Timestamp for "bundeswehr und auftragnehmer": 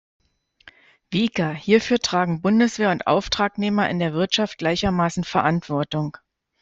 2.41-3.87